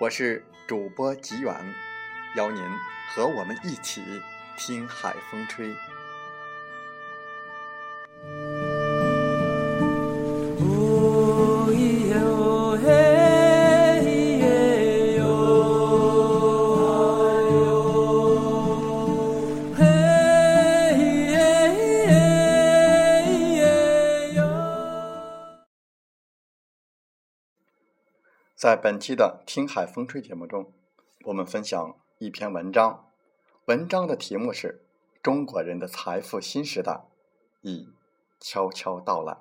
[0.00, 1.54] 我是主播吉远。
[2.34, 2.64] 邀您
[3.10, 4.00] 和我们一起
[4.56, 5.68] 听海风吹。
[28.60, 30.70] 在本期的《听海风吹》节目中，
[31.24, 31.96] 我们分享。
[32.18, 33.06] 一篇文章，
[33.64, 34.82] 文章的题目是
[35.22, 37.00] 《中国人的财富新时代
[37.62, 37.88] 已
[38.38, 39.32] 悄悄到来》。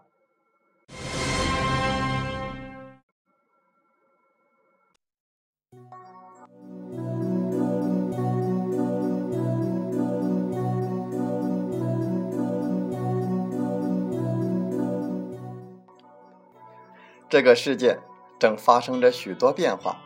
[17.27, 17.99] 这个世界
[18.39, 19.97] 正发生着许多变化，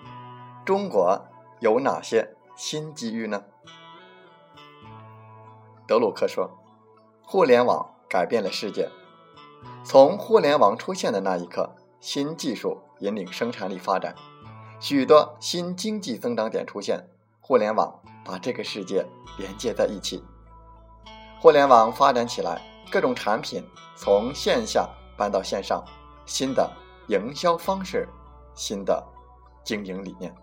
[0.65, 1.23] 中国
[1.59, 2.35] 有哪些？
[2.55, 3.43] 新机遇呢？
[5.87, 6.51] 德鲁克说
[7.21, 8.89] ：“互联网改变了世界。
[9.83, 14.15] 从互联网出现的那一刻，新技术引领生产力发展，
[14.79, 17.07] 许多新经济增长点出现。
[17.41, 19.05] 互联网把这个世界
[19.37, 20.23] 连接在一起。
[21.39, 25.83] 互联网发展起来，各种产品从线下搬到线上，
[26.25, 26.71] 新的
[27.07, 28.07] 营销方式，
[28.55, 29.03] 新的
[29.63, 30.33] 经营理念。”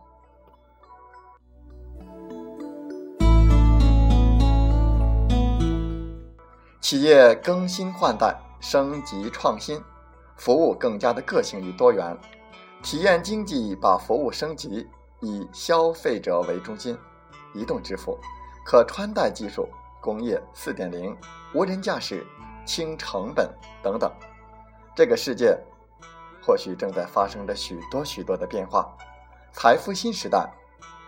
[6.80, 9.80] 企业更新换代、升级创新，
[10.36, 12.18] 服务更加的个性与多元。
[12.82, 14.88] 体验经济把服务升级，
[15.20, 16.98] 以消费者为中心。
[17.52, 18.16] 移动支付、
[18.64, 19.68] 可穿戴技术、
[20.00, 21.16] 工业四点零、
[21.52, 22.24] 无人驾驶、
[22.64, 24.10] 轻成本等等，
[24.94, 25.58] 这个世界
[26.50, 28.92] 或许正在发生着许多许多的变化。
[29.52, 30.50] 财富新时代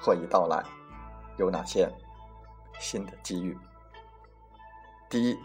[0.00, 0.62] 或已到来，
[1.36, 1.92] 有哪些
[2.78, 3.58] 新的机遇？
[5.10, 5.36] 第一。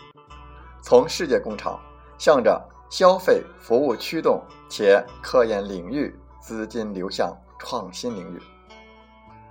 [0.84, 1.80] 从世界工厂
[2.20, 8.40] 向着消费服务驱动，且科研领域资金流向创新领域。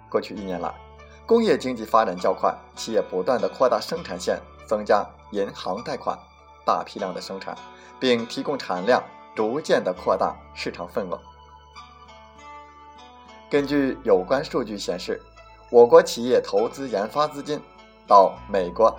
[0.09, 0.73] 过去一年来，
[1.27, 6.17] 工业经济发展较快，企业不断的扩大生产线，增加银行贷款，
[6.65, 7.59] 大批量的生产，
[7.99, 9.03] 并提供产量，
[9.37, 11.21] 逐渐的扩大市场份额。
[13.49, 15.23] 根据有关数据显示，
[15.71, 17.61] 我国企业投资研发资金
[18.09, 18.93] 到美国、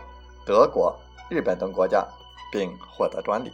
[0.45, 0.97] 德国、
[1.29, 2.07] 日本等国家。
[2.49, 3.51] 并获得专利，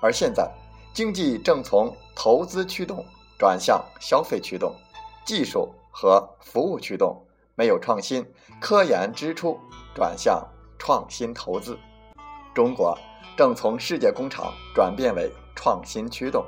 [0.00, 0.50] 而现在
[0.92, 3.06] 经济正从投资驱动
[3.38, 4.74] 转向消费驱动，
[5.24, 7.24] 技术和服务驱动，
[7.54, 8.28] 没有创新，
[8.60, 9.56] 科研支出
[9.94, 10.44] 转向
[10.80, 11.78] 创新投资。
[12.52, 12.98] 中国
[13.36, 16.44] 正从世界工厂转变为创新驱动。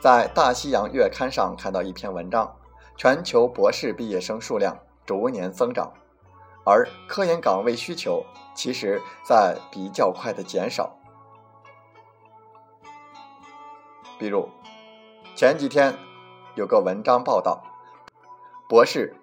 [0.00, 2.56] 在《大西洋月刊》上看到一篇文章，
[2.96, 5.92] 全球博士毕业生数量逐年增长。
[6.64, 10.96] 而科研岗位需求其实在比较快的减少。
[14.18, 14.48] 比如，
[15.34, 15.96] 前几天
[16.54, 17.62] 有个文章报道，
[18.68, 19.16] 博士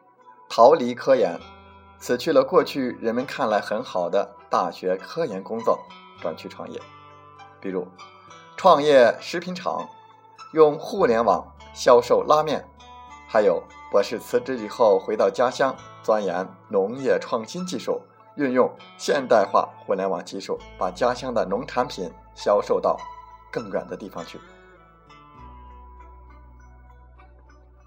[0.49, 1.39] 逃离科研，
[1.97, 5.79] 辞去了过去人们看来很好的大学科研工作，
[6.21, 6.80] 转去创业。
[7.60, 7.88] 比如，
[8.56, 9.88] 创业食品厂，
[10.54, 12.63] 用互联网销售拉面，
[13.27, 13.62] 还有
[13.92, 15.75] 博士辞职以后回到家乡。
[16.01, 18.01] 钻研农业创新技术，
[18.36, 22.98] 运用现代化互联网技术，把家乡的农产品销售到
[23.51, 24.39] 更远的地方去。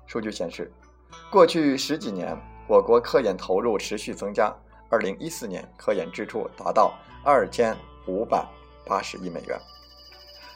[0.07, 0.71] 数据显示，
[1.31, 2.39] 过去十几年，
[2.69, 4.55] 我国科研投入持续增加。
[4.91, 6.93] 二零一四年，科研支出达到
[7.25, 7.75] 二千
[8.07, 8.47] 五百
[8.87, 9.61] 八十亿美元。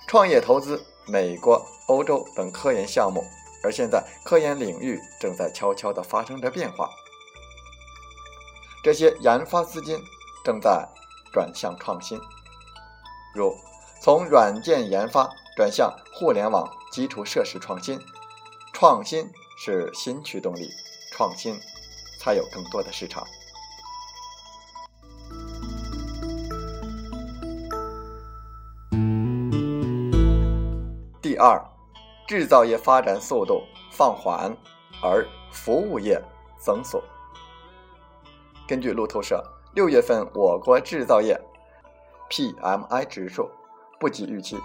[0.08, 3.22] 创业投资美国、欧洲等科研项目，
[3.62, 6.88] 而现在科研领域正在悄悄地发生着变化。
[8.84, 9.98] 这些研发资金
[10.44, 10.88] 正在
[11.32, 12.20] 转向创新，
[13.34, 13.52] 如
[14.00, 18.00] 从软件研发转向互联网基础设施创新。
[18.72, 20.70] 创新是新驱动力，
[21.10, 21.58] 创新
[22.20, 23.26] 才有更多的市场。
[31.36, 31.62] 二，
[32.26, 34.56] 制造业发展速度放缓，
[35.02, 36.20] 而服务业
[36.58, 37.02] 增速。
[38.66, 39.42] 根据路透社，
[39.74, 41.40] 六月份我国制造业
[42.30, 43.48] PMI 指数
[44.00, 44.58] 不及预期，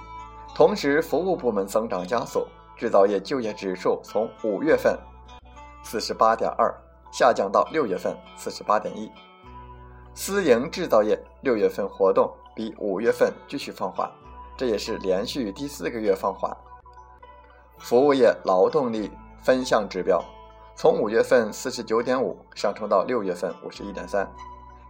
[0.55, 4.97] 同时服务部门增长加速，制造业就业指数从五月份
[5.83, 6.73] 四十八点二
[7.11, 9.11] 下降到六月份四十八点一。
[10.13, 14.11] 私营制造业六月份活动比五月份继续放缓，
[14.61, 16.55] 这也是连续第四个月放缓。
[17.79, 19.09] 服务业劳动力
[19.41, 20.23] 分项指标。
[20.75, 24.31] 从五月份四十九点五上升到六月份五十一点三，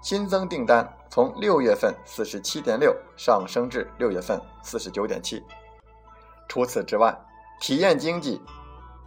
[0.01, 5.41] 新增订单从六月份四十七点六上升至六月份四十九点七。
[6.49, 7.17] 除此之外，
[7.61, 8.41] 体验经济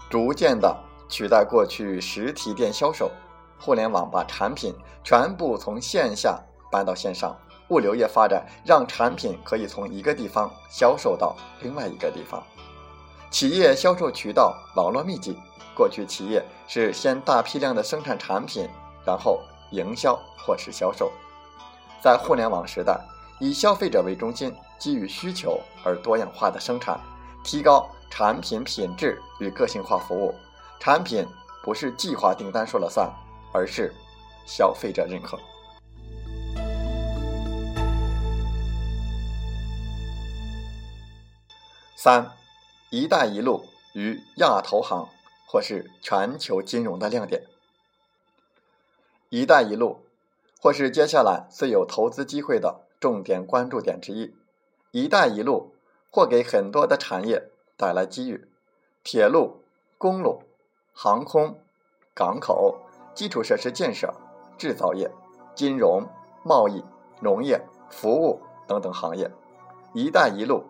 [0.08, 0.74] 逐渐的
[1.10, 3.10] 取代过去实体店销售，
[3.60, 7.36] 互联网把产品全部从线下搬到线上，
[7.68, 12.42] 物流业发展让产品可以从一个地方销售到另外一个地方，
[13.30, 15.36] 企业销售渠道网络密集。
[15.76, 18.68] 过去企业是先大批量的生产产品，
[19.04, 21.10] 然后营销或是销售。
[22.00, 22.96] 在互联网时代，
[23.40, 27.00] 以消费者为中心，基于需求而多样化的生产，
[27.42, 30.32] 提高产品品质与个性化服务。
[30.78, 31.26] 产品
[31.64, 33.10] 不是计划订单说了算，
[33.52, 33.92] 而是
[34.46, 35.36] 消费者认可。
[42.04, 42.32] 三，
[42.90, 43.64] 一带一路
[43.94, 45.08] 与亚投行。
[45.46, 47.44] 或是全球金融的亮点
[49.30, 50.04] ，“一带一路”
[50.60, 54.34] 或是接下来最有投资机会的重点关注点之一。
[54.92, 55.72] “一带一路”
[56.12, 58.46] 或给很多的产业带来机遇，
[59.02, 59.62] 铁路、
[59.96, 60.42] 公路、
[60.92, 61.58] 航空、
[62.12, 62.82] 港口、
[63.14, 64.12] 基础设施建设、
[64.58, 65.10] 制造业、
[65.54, 66.06] 金融、
[66.42, 66.84] 贸易、
[67.20, 69.30] 农业、服务等等行业
[69.94, 70.64] ，“一带一路”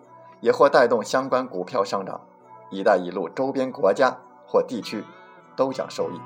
[0.44, 2.20] 也或带动相关股票上涨。
[2.68, 4.14] “一带一路”周边国家。
[4.46, 5.02] 或地区
[5.56, 6.20] 都将受益。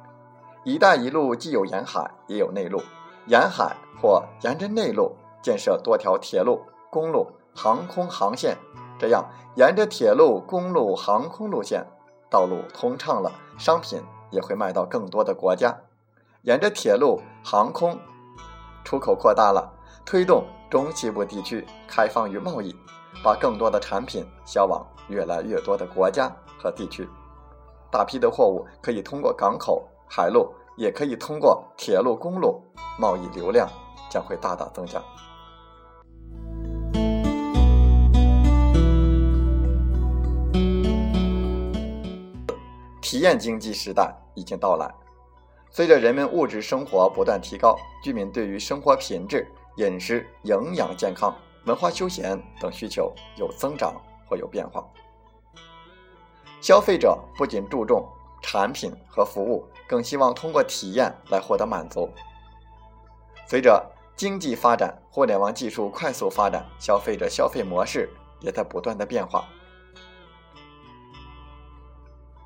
[0.64, 2.82] “一带一路”既有沿海，也有内陆。
[3.26, 8.56] 沿海或沿着内陆建设多条铁路、公路、航空航线，
[8.98, 11.86] 这样沿着铁路、公路、航空路线，
[12.30, 15.76] 道路通畅了，商品也会卖到更多的国家。
[16.42, 18.00] 沿着铁路、航空，
[18.82, 19.74] 出口扩大了，
[20.04, 22.74] 推动中西部地区开放与贸易，
[23.22, 27.08] 把更多的产品销往越来越多的国家和地区。
[27.90, 32.62] 大批的货物可以通过港口、海路，也可以通过铁路、公路，
[32.98, 33.68] 贸易流量
[34.10, 35.02] 将会大大增加。
[43.00, 44.88] 体验经济时代已经到来，
[45.68, 51.34] 随着人们物质生活不断提高，居民对于生活品质、饮食、营养健康、
[51.64, 53.94] 文化休闲等需求有增长
[54.28, 54.84] 或有变化。
[56.60, 58.06] 消费者不仅注重
[58.42, 62.10] 产品和服务，更希望通过体验来获得满足。
[63.46, 63.84] 随着
[64.14, 68.10] 经济发展，互联网技术快速发展，消费者消费模式
[68.40, 69.48] 也在不断的变化。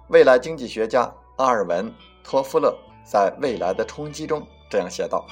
[0.09, 1.91] 未来经济学家阿尔文·
[2.23, 5.27] 托夫勒在《未来的冲击》中这样写道：“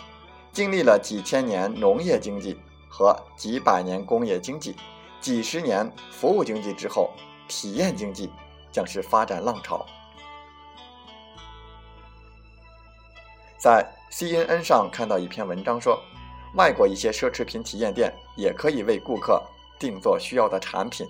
[0.52, 2.56] 经历了几千年农业经济
[2.88, 4.76] 和几百年工业经济、
[5.20, 7.10] 几十年服务经济之后，
[7.48, 8.30] 体验经济。”
[8.72, 9.84] 将是发展浪潮。
[13.58, 16.02] 在 CNN 上看到一篇文章说，
[16.56, 19.42] 外国一些奢侈品体验店也可以为顾客
[19.78, 21.06] 定做需要的产品。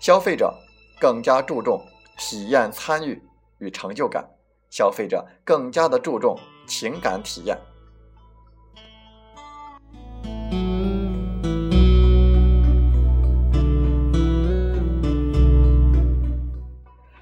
[0.00, 0.58] 消费者
[0.98, 1.78] 更加注重
[2.16, 3.22] 体验、参与
[3.58, 4.26] 与成就感，
[4.72, 6.34] 消费者更加的注重
[6.66, 7.58] 情感体验。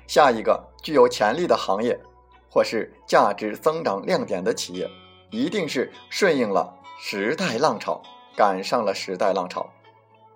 [0.07, 2.00] 下一个具有潜力的行业，
[2.49, 4.88] 或是价值增长亮点的企业，
[5.30, 8.00] 一定是顺应了时代浪潮，
[8.37, 9.69] 赶上了时代浪潮。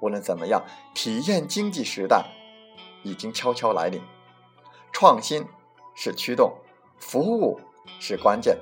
[0.01, 2.25] 无论怎么样，体验经济时代
[3.05, 4.03] 已经悄悄来临。
[4.93, 5.47] 创新
[5.95, 6.57] 是驱动，
[7.07, 7.61] 服务
[8.01, 8.59] 是关键。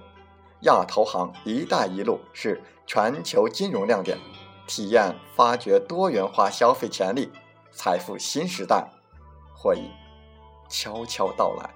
[0.62, 4.18] 亚投行“一带一路”是全球金融亮点，
[4.66, 7.30] 体验发掘多元化消费潜力，
[7.70, 8.90] 财富新时代
[9.54, 9.88] 或已
[10.68, 11.70] 悄悄到来。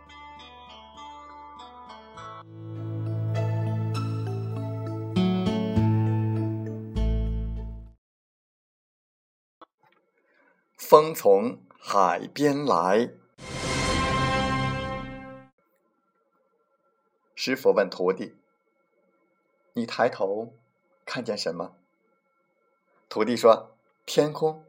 [10.76, 13.10] 风从海边来。
[17.46, 18.34] 师傅问徒弟
[19.74, 20.52] ：“你抬头
[21.04, 21.76] 看见什么？”
[23.08, 24.64] 徒弟说：“天空。”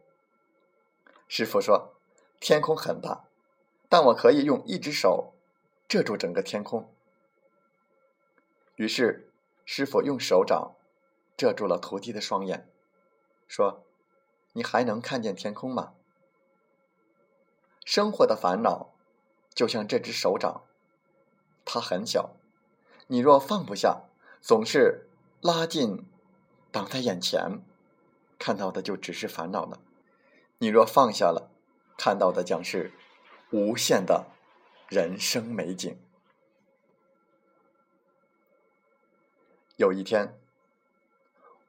[1.28, 1.96] 师傅说
[2.40, 3.26] ：“天空很大，
[3.90, 5.34] 但我可以用一只手
[5.88, 6.94] 遮住整个天空。”
[8.78, 9.28] 于是，
[9.66, 10.76] 师傅用手掌
[11.36, 12.70] 遮住了徒弟的双眼，
[13.48, 13.84] 说
[14.54, 15.96] ：“你还能看见天空吗？”
[17.84, 18.94] 生活的烦恼
[19.56, 20.62] 就像这只手掌，
[21.66, 22.36] 它很小，
[23.08, 24.04] 你若放不下，
[24.42, 25.08] 总是
[25.42, 26.06] 拉近，
[26.72, 27.62] 挡在眼前。
[28.38, 29.80] 看到的就只是烦恼了。
[30.60, 31.50] 你若放下了，
[31.98, 32.92] 看到的将是
[33.52, 34.28] 无限的
[34.90, 35.98] 人生美景。
[39.78, 40.38] 有一天，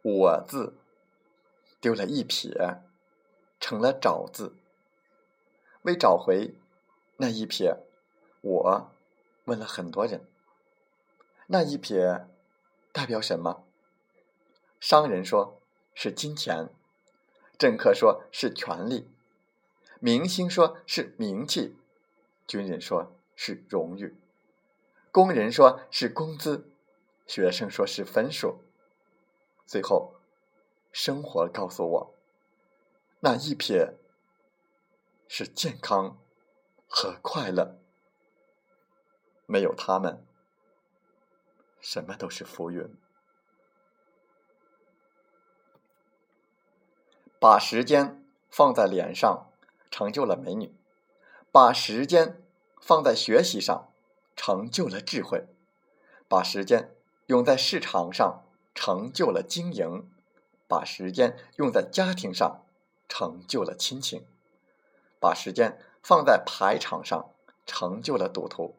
[0.02, 0.76] 我字
[1.80, 2.82] 丢了一撇，
[3.60, 4.56] 成了找字。
[5.82, 6.54] 为找回
[7.16, 7.76] 那一撇，
[8.40, 8.90] 我
[9.44, 10.26] 问了很多人。
[11.48, 12.26] 那一撇
[12.92, 13.64] 代表什么？
[14.80, 15.56] 商人说。
[16.00, 16.68] 是金钱，
[17.58, 19.10] 政客说是权力，
[19.98, 21.76] 明星说是名气，
[22.46, 24.16] 军人说是荣誉，
[25.10, 26.70] 工人说是工资，
[27.26, 28.60] 学生说是分数，
[29.66, 30.14] 最后，
[30.92, 32.14] 生活告诉我，
[33.18, 33.94] 那一撇
[35.26, 36.16] 是健康
[36.86, 37.76] 和快乐，
[39.46, 40.24] 没有他们，
[41.80, 42.96] 什么都是浮云。
[47.40, 49.50] 把时间放在脸上，
[49.90, 50.72] 成就了美女；
[51.52, 52.42] 把时间
[52.80, 53.92] 放在学习上，
[54.34, 55.46] 成就了智慧；
[56.28, 58.42] 把时间用在市场上，
[58.74, 60.08] 成就了经营；
[60.66, 62.64] 把时间用在家庭上，
[63.08, 64.22] 成就了亲情；
[65.20, 67.30] 把时间放在排场上，
[67.64, 68.74] 成就了赌徒；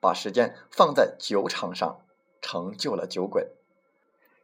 [0.00, 2.00] 把时间放在酒场上，
[2.40, 3.52] 成就了酒鬼。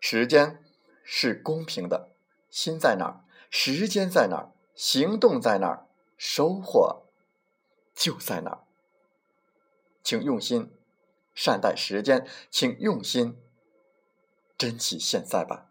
[0.01, 0.63] 时间
[1.03, 2.11] 是公平的，
[2.51, 3.25] 心在哪儿？
[3.51, 5.87] 时间在哪儿，行动在哪儿，
[6.17, 7.05] 收获
[7.95, 8.65] 就在哪儿。
[10.03, 10.73] 请用心
[11.35, 13.37] 善待时间，请用心
[14.59, 15.71] 珍惜现在吧。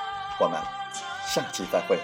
[0.41, 0.59] 我们
[1.23, 1.99] 下期再会。